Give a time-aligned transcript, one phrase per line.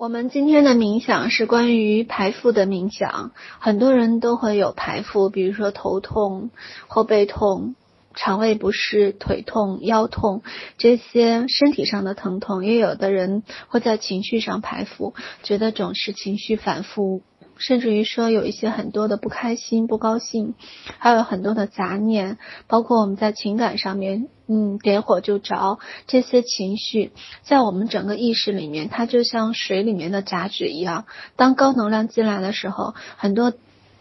[0.00, 6.48] 我们今天的冥想是关于排腹的冥想，很多人都会有排腹，比如说头痛、
[6.88, 7.74] 后背痛、
[8.14, 10.42] 肠胃不适、腿痛、腰痛
[10.78, 17.20] 这些身体上的疼痛，也有的人会在情绪上排腹，觉得总是情绪反复。
[17.60, 20.54] 甚至于说有一些很多的不开心、不高兴，
[20.98, 31.04] 还有很多的杂念，包括我们在情感上面，嗯，点火就着，这些情绪在我们整个意识里面，它就像水里面的杂质一样。
[31.36, 33.52] 当高能量进来的时候，很多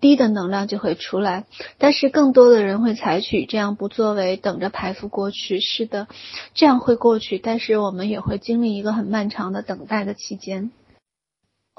[0.00, 1.44] 低的能量就会出来。
[1.76, 5.58] 但是更多的人会采取这样不作为，等着排腹过去。
[5.60, 6.06] 是的，
[6.54, 10.70] 这样会过去，但是我们也会经历一个很漫长的等待的期间。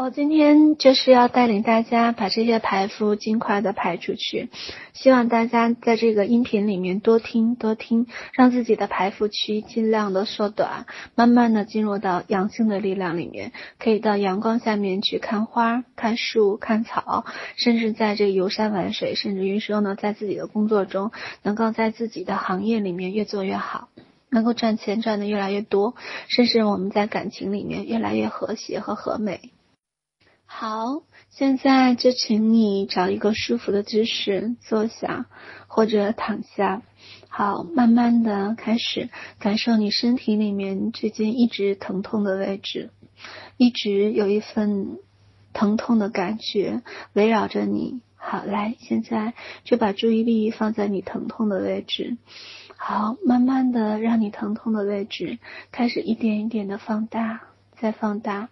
[0.03, 4.49] 我今天就是要带领大家把这些排腹尽快的排出去，
[4.93, 17.23] 希望大家在这个音频里面多听多听，让自己的排腹区尽量的缩短，慢慢的进入到阳性的力量里面，可以到阳光下面去看花、看树、看草，
[17.55, 21.11] 甚至在这游山玩水，甚至于说呢，在自己的工作中，
[21.43, 23.89] 能够在自己的行业里面越做越好，
[24.31, 25.93] 能够赚钱赚的越来越多，
[26.27, 29.51] 甚至我们在感情里面越来越和谐和和美。
[30.53, 35.25] 好，现在就请你找一个舒服的姿势坐下，
[35.67, 36.83] 或者躺下。
[37.29, 42.91] 好，慢慢的开始感受你身体里面最近一直疼痛的位置，
[43.57, 44.99] 一直有一份
[45.53, 48.01] 疼痛的感觉围绕着你。
[48.15, 52.17] 好，来，现在就把注意力放在你疼痛的位置。
[52.75, 55.39] 好，慢慢的让你疼痛的位置
[55.71, 57.41] 开始一点一点的放大，
[57.79, 58.49] 再放大，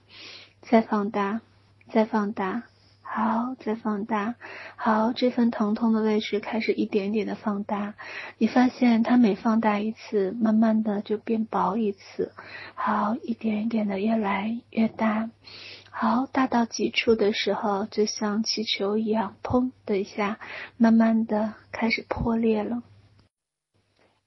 [0.61, 1.41] 再放大。
[1.91, 2.63] 再放大，
[3.01, 4.35] 好，再放大，
[4.75, 7.95] 好，这份疼痛的位置开始一点点的放大，
[8.37, 12.31] 你发现它每放大一次，慢慢的就变薄一次，
[12.75, 15.31] 好，一点一点的越来越大，
[15.89, 20.37] 好，大到极处的时候，就像气球一样，砰的一下，
[20.77, 22.83] 慢慢的开始破裂了。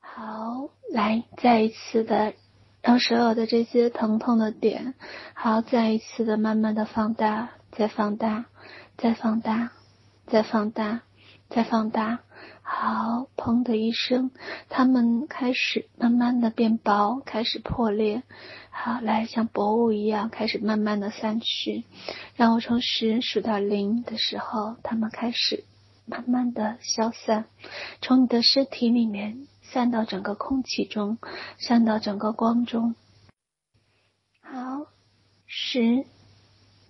[0.01, 2.35] 好，来，再一次的。
[2.83, 4.95] 让所有的这些疼痛的点，
[5.35, 8.47] 好，再一次的慢慢的放大，再放大，
[8.99, 9.71] 再放大，
[10.27, 11.03] 再放大，
[11.49, 12.19] 再放大，
[12.61, 14.33] 好，砰的一声，
[14.69, 18.25] 它们开始慢慢的变薄，开始破裂，
[18.71, 21.85] 好，来像薄雾一样开始慢慢的散去。
[22.35, 25.63] 让我从十数到零的时候，它们开始
[26.05, 27.45] 慢慢的消散，
[28.01, 29.47] 从你的身体里面。
[29.73, 31.17] 散到整个空气中，
[31.59, 32.95] 散到整个光中。
[34.43, 34.87] 好，
[35.47, 36.05] 十、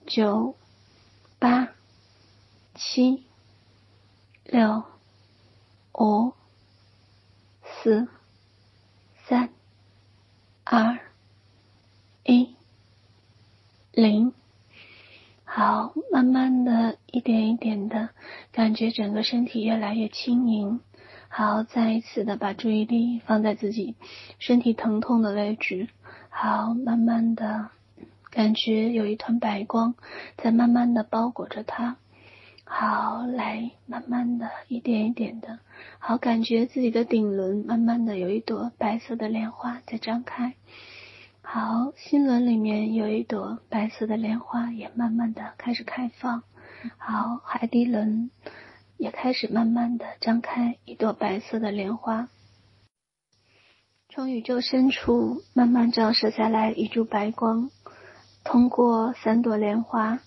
[0.04, 0.56] 九、
[1.38, 1.68] 八、
[2.74, 3.24] 七、
[4.44, 4.82] 六、
[5.94, 6.32] 五、
[7.62, 8.08] 四、
[9.28, 9.50] 三、
[10.64, 10.98] 二、
[12.24, 12.56] 一、
[13.92, 14.34] 零。
[15.44, 18.08] 好，慢慢的一点一点的
[18.50, 20.80] 感觉，整个身体越来越轻盈。
[21.34, 23.96] 好，再一次的把注意力放在自己
[24.38, 25.88] 身体疼痛的位置。
[26.28, 27.70] 好，慢慢的
[28.28, 29.94] 感觉有一团白光
[30.36, 31.96] 在慢慢的包裹着它。
[32.64, 35.58] 好，来，慢慢的一点一点的，
[35.98, 40.52] 好，感觉自己的顶轮慢慢的有一朵白色的莲花在张开。
[41.40, 46.42] 好，心轮里面有一朵白色的莲花也慢慢的开始开放。
[46.98, 48.30] 好，海底轮。
[49.02, 52.28] 也开始慢慢的张开一朵白色的莲花，
[54.08, 57.68] 从宇宙深处慢慢照射下来一束白光，
[58.44, 60.20] 通过三朵莲花，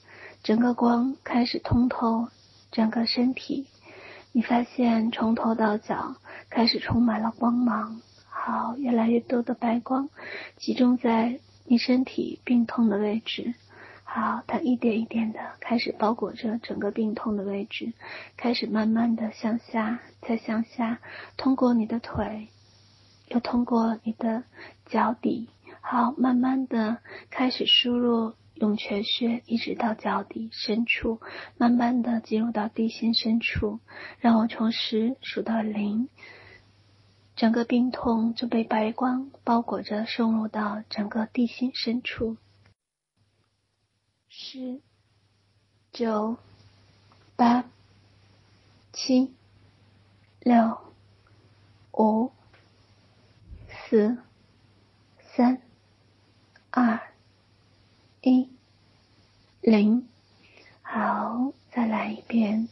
[0.44, 2.28] 整个光开始通透
[2.70, 3.66] 整个身体。
[4.34, 6.18] 你发现从头到脚
[6.50, 10.10] 开始充满了光芒，好，越来越多的白光
[10.58, 13.54] 集中在你身体病痛的位置。
[14.16, 17.92] 好，它一点一点的开始包裹着整个病痛的位置，
[18.38, 21.02] 开始慢慢的向下，再向下，
[21.36, 22.48] 通过你的腿，
[23.28, 24.46] 又通过你的
[24.86, 25.50] 脚底，
[25.82, 27.00] 好，慢慢的
[27.30, 31.20] 开始输入涌泉穴，一直到脚底深处，
[31.58, 33.82] 慢慢的进入到地心深处。
[34.22, 36.08] 让我从十数到零，
[37.36, 42.38] 整个病痛就被白光包裹着，送入到整个地心深处。
[44.56, 44.80] 十、
[45.92, 46.38] 九、
[47.36, 47.66] 八、
[48.94, 49.34] 七、
[50.40, 50.78] 六、
[51.92, 52.32] 五、
[53.68, 54.18] 四、
[55.20, 55.62] 三、
[56.70, 57.02] 二、
[58.22, 58.50] 一、
[59.60, 60.08] 零。
[60.82, 62.70] 好，再来一遍，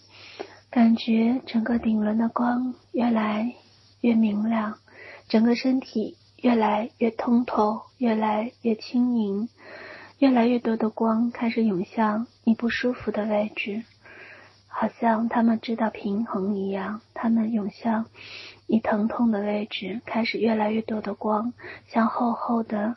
[0.69, 3.55] 感觉整个顶轮的光越来
[3.99, 4.79] 越明亮，
[5.27, 9.49] 整个身体越来越通透，越来越轻盈。
[10.19, 13.83] 越来越多的光开始涌向你不舒服的位置，
[14.67, 18.05] 好像他们知道平衡一样，他们涌向
[18.67, 21.53] 你疼痛的位置，开始越来越多的光，
[21.87, 22.95] 像厚厚的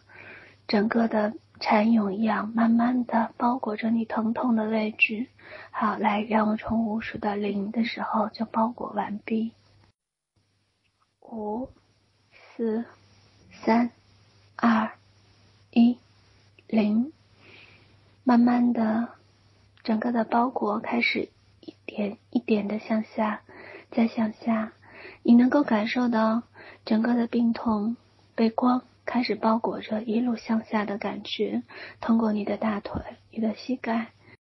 [0.68, 5.26] 整个的蚕蛹一样，慢慢的包裹着你疼痛的位置。
[5.70, 9.52] 好，来，让我从五数到零的时候就包裹完毕。
[11.20, 11.70] 五、
[12.30, 12.84] 四、
[13.50, 13.90] 三、
[14.56, 14.95] 二、
[16.76, 17.10] 零，
[18.22, 19.08] 慢慢的，
[19.82, 21.30] 整个的包裹开始
[21.60, 23.40] 一点一点的向下，
[23.90, 24.74] 再向下，
[25.22, 26.42] 你能够感受到
[26.84, 27.96] 整个的病痛
[28.34, 31.62] 被光开始包裹着，一路向下的感觉，
[32.02, 33.00] 通过你的大腿、
[33.30, 34.08] 你的膝盖、